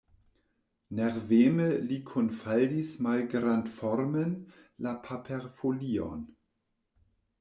Nerveme 0.99 1.67
li 1.91 1.99
kunfaldis 2.11 2.93
malgrandformen 3.09 4.33
la 4.87 4.95
paperfolion. 5.07 6.25